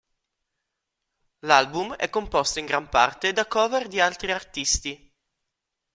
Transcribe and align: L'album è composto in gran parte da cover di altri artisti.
L'album 1.41 1.93
è 1.93 2.09
composto 2.09 2.57
in 2.57 2.65
gran 2.65 2.89
parte 2.89 3.33
da 3.33 3.45
cover 3.45 3.87
di 3.87 3.99
altri 3.99 4.31
artisti. 4.31 5.13